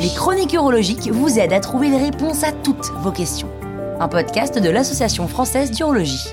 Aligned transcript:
Les 0.00 0.08
chroniques 0.16 0.52
urologiques 0.52 1.08
vous 1.12 1.38
aident 1.38 1.52
à 1.52 1.60
trouver 1.60 1.90
les 1.90 1.98
réponses 1.98 2.42
à 2.42 2.50
toutes 2.50 2.90
vos 3.02 3.12
questions. 3.12 3.48
Un 4.00 4.08
podcast 4.08 4.58
de 4.58 4.68
l'Association 4.68 5.28
française 5.28 5.70
d'urologie. 5.70 6.26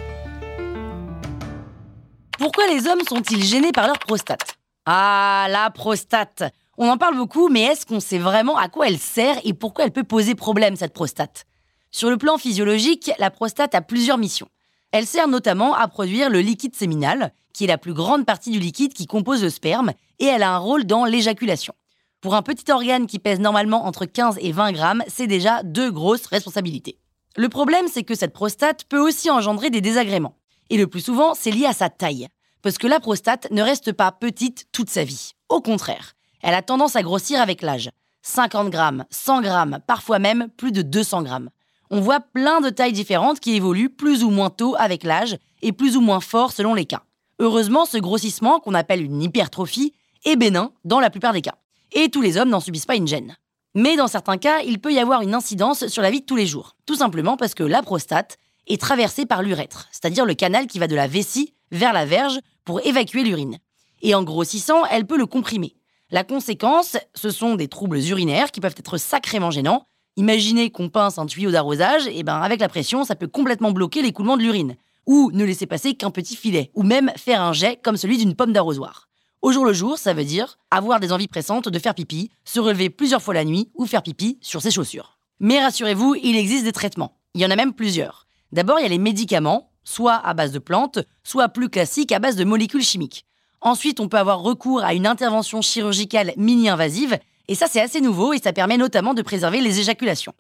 Pourquoi 2.40 2.66
les 2.66 2.88
hommes 2.88 3.04
sont-ils 3.08 3.44
gênés 3.44 3.72
par 3.72 3.86
leur 3.86 4.00
prostate? 4.00 4.56
Ah, 4.88 5.46
la 5.52 5.70
prostate 5.70 6.44
On 6.80 6.90
en 6.90 6.98
parle 6.98 7.16
beaucoup, 7.16 7.48
mais 7.50 7.62
est-ce 7.62 7.86
qu'on 7.86 8.00
sait 8.00 8.18
vraiment 8.18 8.58
à 8.58 8.70
quoi 8.70 8.88
elle 8.88 8.98
sert 8.98 9.36
et 9.44 9.54
pourquoi 9.54 9.86
elle 9.86 9.92
peut 9.92 10.04
poser 10.04 10.34
problème, 10.34 10.76
cette 10.78 10.94
prostate? 10.94 11.46
Sur 11.92 12.10
le 12.10 12.18
plan 12.18 12.40
physiologique, 12.40 13.12
la 13.20 13.30
prostate 13.30 13.76
a 13.76 13.82
plusieurs 13.82 14.18
missions. 14.18 14.50
Elle 14.92 15.06
sert 15.06 15.28
notamment 15.28 15.76
à 15.76 15.88
produire 15.88 16.32
le 16.32 16.40
liquide 16.40 16.76
séminal, 16.76 17.34
qui 17.54 17.64
est 17.64 17.68
la 17.68 17.78
plus 17.78 17.94
grande 17.94 18.26
partie 18.26 18.52
du 18.52 18.60
liquide 18.60 18.94
qui 18.94 19.06
compose 19.06 19.44
le 19.44 19.50
sperme, 19.50 19.92
et 20.20 20.26
elle 20.26 20.44
a 20.44 20.54
un 20.54 20.58
rôle 20.58 20.86
dans 20.86 21.06
l'éjaculation. 21.06 21.74
Pour 22.22 22.36
un 22.36 22.42
petit 22.42 22.72
organe 22.72 23.08
qui 23.08 23.20
pèse 23.20 23.40
normalement 23.40 23.86
entre 23.86 24.06
15 24.06 24.38
et 24.40 24.52
20 24.52 24.72
grammes, 24.72 25.04
c'est 25.08 25.28
déjà 25.28 25.62
deux 25.64 25.92
grosses 25.92 26.26
responsabilités. 26.26 26.98
Le 27.36 27.50
problème, 27.50 27.88
c'est 27.92 28.04
que 28.04 28.16
cette 28.16 28.34
prostate 28.34 28.86
peut 28.86 29.00
aussi 29.00 29.30
engendrer 29.30 29.70
des 29.70 29.82
désagréments. 29.82 30.38
Et 30.70 30.78
le 30.78 30.88
plus 30.88 31.02
souvent, 31.02 31.34
c'est 31.34 31.52
lié 31.52 31.66
à 31.66 31.74
sa 31.74 31.90
taille. 31.90 32.28
Parce 32.62 32.78
que 32.78 32.88
la 32.88 33.00
prostate 33.00 33.52
ne 33.52 33.62
reste 33.62 33.92
pas 33.92 34.12
petite 34.12 34.68
toute 34.72 34.90
sa 34.90 35.04
vie. 35.04 35.34
Au 35.50 35.60
contraire, 35.60 36.14
elle 36.42 36.54
a 36.54 36.62
tendance 36.62 36.96
à 36.96 37.04
grossir 37.04 37.42
avec 37.42 37.62
l'âge. 37.62 37.90
50 38.22 38.70
grammes, 38.70 39.04
100 39.10 39.42
grammes, 39.42 39.80
parfois 39.86 40.20
même 40.20 40.48
plus 40.56 40.72
de 40.72 40.82
200 40.82 41.24
grammes. 41.24 41.50
On 41.90 42.00
voit 42.00 42.22
plein 42.22 42.62
de 42.62 42.70
tailles 42.70 42.94
différentes 42.94 43.40
qui 43.40 43.56
évoluent 43.56 43.90
plus 43.90 44.24
ou 44.24 44.30
moins 44.30 44.50
tôt 44.50 44.76
avec 44.80 45.04
l'âge 45.04 45.38
et 45.62 45.74
plus 45.74 45.98
ou 45.98 46.02
moins 46.02 46.22
fort 46.22 46.54
selon 46.54 46.74
les 46.74 46.86
cas. 46.86 47.04
Heureusement, 47.44 47.86
ce 47.86 47.98
grossissement, 47.98 48.62
qu'on 48.62 48.74
appelle 48.74 49.04
une 49.04 49.22
hypertrophie, 49.22 49.94
est 50.24 50.38
bénin 50.38 50.72
dans 50.86 51.02
la 51.02 51.10
plupart 51.10 51.34
des 51.34 51.42
cas 51.42 51.58
et 51.92 52.08
tous 52.08 52.22
les 52.22 52.38
hommes 52.38 52.48
n'en 52.48 52.62
subissent 52.62 52.86
pas 52.86 52.96
une 52.96 53.06
gêne. 53.06 53.36
Mais 53.76 53.98
dans 53.98 54.08
certains 54.08 54.38
cas, 54.38 54.62
il 54.62 54.80
peut 54.80 54.94
y 54.94 55.00
avoir 55.00 55.22
une 55.24 55.34
incidence 55.34 55.88
sur 55.88 56.02
la 56.02 56.10
vie 56.10 56.22
de 56.22 56.26
tous 56.26 56.38
les 56.38 56.48
jours, 56.48 56.78
tout 56.86 56.96
simplement 56.96 57.36
parce 57.36 57.54
que 57.54 57.64
la 57.64 57.82
prostate 57.82 58.38
est 58.68 58.80
traversée 58.80 59.26
par 59.26 59.44
l'urètre, 59.44 59.90
c'est-à-dire 59.92 60.26
le 60.26 60.36
canal 60.36 60.68
qui 60.68 60.80
va 60.80 60.88
de 60.88 60.96
la 60.96 61.08
vessie 61.08 61.54
vers 61.70 61.92
la 61.92 62.06
verge 62.06 62.40
pour 62.64 62.80
évacuer 62.86 63.24
l'urine. 63.24 63.58
Et 64.02 64.16
en 64.16 64.24
grossissant, 64.24 64.86
elle 64.86 65.06
peut 65.06 65.18
le 65.18 65.26
comprimer. 65.26 65.76
La 66.12 66.24
conséquence, 66.24 66.96
ce 67.14 67.30
sont 67.30 67.56
des 67.56 67.68
troubles 67.68 68.00
urinaires 68.00 68.52
qui 68.52 68.62
peuvent 68.62 68.76
être 68.78 68.96
sacrément 68.96 69.52
gênants. 69.52 69.86
Imaginez 70.16 70.70
qu'on 70.70 70.88
pince 70.88 71.18
un 71.18 71.26
tuyau 71.26 71.52
d'arrosage, 71.52 72.08
et 72.08 72.24
ben 72.24 72.40
avec 72.40 72.62
la 72.62 72.70
pression, 72.70 73.04
ça 73.04 73.16
peut 73.16 73.28
complètement 73.28 73.72
bloquer 73.72 74.02
l'écoulement 74.02 74.38
de 74.38 74.44
l'urine, 74.44 74.78
ou 75.06 75.32
ne 75.34 75.44
laisser 75.44 75.66
passer 75.66 75.96
qu'un 75.96 76.12
petit 76.12 76.36
filet, 76.36 76.72
ou 76.74 76.84
même 76.84 77.12
faire 77.18 77.42
un 77.42 77.54
jet 77.54 77.80
comme 77.82 77.98
celui 77.98 78.18
d'une 78.18 78.36
pomme 78.36 78.54
d'arrosoir. 78.54 79.10
Au 79.42 79.52
jour 79.52 79.66
le 79.66 79.74
jour, 79.74 79.98
ça 79.98 80.14
veut 80.14 80.24
dire 80.24 80.58
avoir 80.72 81.00
des 81.00 81.12
envies 81.12 81.28
pressantes 81.28 81.68
de 81.68 81.80
faire 81.80 81.96
pipi, 81.96 82.32
se 82.46 82.60
relever 82.60 82.90
plusieurs 82.90 83.22
fois 83.22 83.34
la 83.34 83.44
nuit 83.44 83.70
ou 83.76 83.86
faire 83.86 84.02
pipi 84.02 84.38
sur 84.42 84.62
ses 84.62 84.72
chaussures. 84.72 85.18
Mais 85.40 85.62
rassurez-vous, 85.62 86.16
il 86.16 86.38
existe 86.38 86.64
des 86.64 86.72
traitements. 86.72 87.18
Il 87.34 87.42
y 87.42 87.46
en 87.46 87.52
a 87.52 87.56
même 87.56 87.74
plusieurs. 87.74 88.28
D'abord, 88.54 88.80
il 88.80 88.84
y 88.84 88.86
a 88.86 88.90
les 88.90 88.98
médicaments, 88.98 89.72
soit 89.84 90.16
à 90.16 90.34
base 90.34 90.52
de 90.52 90.60
plantes, 90.60 91.00
soit 91.24 91.50
plus 91.50 91.70
classiques 91.70 92.12
à 92.12 92.20
base 92.20 92.36
de 92.36 92.46
molécules 92.46 92.84
chimiques. 92.84 93.26
Ensuite, 93.60 94.00
on 94.00 94.08
peut 94.08 94.18
avoir 94.18 94.42
recours 94.42 94.84
à 94.84 94.94
une 94.94 95.08
intervention 95.08 95.62
chirurgicale 95.62 96.34
mini-invasive, 96.38 97.18
et 97.48 97.56
ça 97.56 97.68
c'est 97.68 97.82
assez 97.82 98.00
nouveau 98.00 98.34
et 98.34 98.40
ça 98.40 98.54
permet 98.54 98.78
notamment 98.78 99.14
de 99.14 99.22
préserver 99.22 99.60
les 99.60 99.80
éjaculations. 99.80 100.34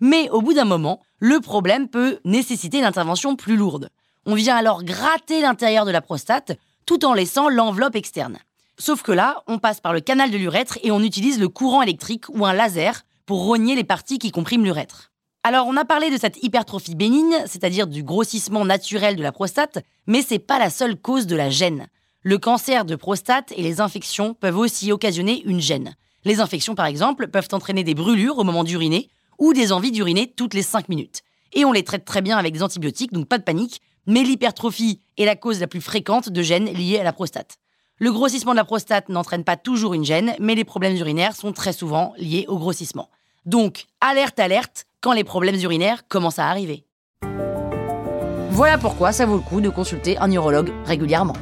Mais 0.00 0.30
au 0.30 0.42
bout 0.42 0.54
d'un 0.54 0.64
moment, 0.64 1.00
le 1.18 1.40
problème 1.40 1.88
peut 1.88 2.18
nécessiter 2.24 2.78
une 2.78 2.84
intervention 2.84 3.36
plus 3.36 3.56
lourde. 3.56 3.90
On 4.30 4.34
vient 4.34 4.56
alors 4.56 4.84
gratter 4.84 5.40
l'intérieur 5.40 5.86
de 5.86 5.90
la 5.90 6.02
prostate 6.02 6.58
tout 6.84 7.06
en 7.06 7.14
laissant 7.14 7.48
l'enveloppe 7.48 7.96
externe. 7.96 8.36
Sauf 8.76 9.00
que 9.00 9.10
là, 9.10 9.42
on 9.46 9.56
passe 9.56 9.80
par 9.80 9.94
le 9.94 10.02
canal 10.02 10.30
de 10.30 10.36
l'urètre 10.36 10.78
et 10.82 10.90
on 10.90 11.00
utilise 11.00 11.40
le 11.40 11.48
courant 11.48 11.80
électrique 11.80 12.28
ou 12.28 12.44
un 12.44 12.52
laser 12.52 13.06
pour 13.24 13.46
rogner 13.46 13.74
les 13.74 13.84
parties 13.84 14.18
qui 14.18 14.30
compriment 14.30 14.64
l'urètre. 14.64 15.12
Alors, 15.44 15.66
on 15.66 15.78
a 15.78 15.86
parlé 15.86 16.10
de 16.10 16.18
cette 16.18 16.44
hypertrophie 16.44 16.94
bénigne, 16.94 17.38
c'est-à-dire 17.46 17.86
du 17.86 18.02
grossissement 18.02 18.66
naturel 18.66 19.16
de 19.16 19.22
la 19.22 19.32
prostate, 19.32 19.78
mais 20.06 20.20
c'est 20.20 20.38
pas 20.38 20.58
la 20.58 20.68
seule 20.68 20.96
cause 20.96 21.26
de 21.26 21.34
la 21.34 21.48
gêne. 21.48 21.86
Le 22.20 22.36
cancer 22.36 22.84
de 22.84 22.96
prostate 22.96 23.54
et 23.56 23.62
les 23.62 23.80
infections 23.80 24.34
peuvent 24.34 24.58
aussi 24.58 24.92
occasionner 24.92 25.42
une 25.46 25.62
gêne. 25.62 25.94
Les 26.26 26.40
infections, 26.40 26.74
par 26.74 26.84
exemple, 26.84 27.28
peuvent 27.28 27.48
entraîner 27.52 27.82
des 27.82 27.94
brûlures 27.94 28.36
au 28.36 28.44
moment 28.44 28.64
d'uriner 28.64 29.08
ou 29.38 29.54
des 29.54 29.72
envies 29.72 29.92
d'uriner 29.92 30.30
toutes 30.36 30.52
les 30.52 30.60
5 30.62 30.90
minutes. 30.90 31.22
Et 31.52 31.64
on 31.64 31.72
les 31.72 31.82
traite 31.82 32.04
très 32.04 32.22
bien 32.22 32.36
avec 32.36 32.52
des 32.52 32.62
antibiotiques, 32.62 33.12
donc 33.12 33.26
pas 33.26 33.38
de 33.38 33.42
panique, 33.42 33.80
mais 34.06 34.22
l'hypertrophie 34.22 35.00
est 35.16 35.24
la 35.24 35.36
cause 35.36 35.60
la 35.60 35.66
plus 35.66 35.80
fréquente 35.80 36.28
de 36.28 36.42
gènes 36.42 36.72
liés 36.72 36.98
à 36.98 37.04
la 37.04 37.12
prostate. 37.12 37.58
Le 37.98 38.12
grossissement 38.12 38.52
de 38.52 38.56
la 38.56 38.64
prostate 38.64 39.08
n'entraîne 39.08 39.44
pas 39.44 39.56
toujours 39.56 39.94
une 39.94 40.04
gêne, 40.04 40.34
mais 40.38 40.54
les 40.54 40.64
problèmes 40.64 40.96
urinaires 40.96 41.34
sont 41.34 41.52
très 41.52 41.72
souvent 41.72 42.12
liés 42.16 42.44
au 42.48 42.58
grossissement. 42.58 43.10
Donc, 43.44 43.86
alerte, 44.00 44.38
alerte, 44.38 44.86
quand 45.00 45.12
les 45.12 45.24
problèmes 45.24 45.60
urinaires 45.60 46.06
commencent 46.06 46.38
à 46.38 46.48
arriver. 46.48 46.84
Voilà 48.50 48.78
pourquoi 48.78 49.12
ça 49.12 49.26
vaut 49.26 49.36
le 49.36 49.42
coup 49.42 49.60
de 49.60 49.68
consulter 49.68 50.18
un 50.18 50.30
urologue 50.30 50.72
régulièrement. 50.84 51.36